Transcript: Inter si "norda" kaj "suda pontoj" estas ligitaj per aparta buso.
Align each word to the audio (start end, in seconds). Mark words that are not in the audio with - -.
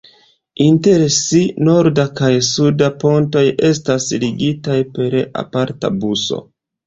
Inter 0.67 1.01
si 1.15 1.41
"norda" 1.67 2.05
kaj 2.19 2.29
"suda 2.47 2.89
pontoj" 3.05 3.43
estas 3.69 4.09
ligitaj 4.23 4.79
per 4.97 5.19
aparta 5.45 5.93
buso. 6.01 6.41